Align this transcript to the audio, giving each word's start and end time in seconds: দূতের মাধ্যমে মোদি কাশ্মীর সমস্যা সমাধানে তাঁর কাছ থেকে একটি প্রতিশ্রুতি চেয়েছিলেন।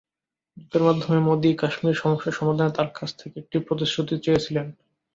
দূতের 0.57 0.83
মাধ্যমে 0.87 1.19
মোদি 1.27 1.49
কাশ্মীর 1.61 2.01
সমস্যা 2.01 2.31
সমাধানে 2.31 2.71
তাঁর 2.73 2.89
কাছ 2.93 3.09
থেকে 3.19 3.35
একটি 3.39 3.57
প্রতিশ্রুতি 3.67 4.15
চেয়েছিলেন। 4.25 4.67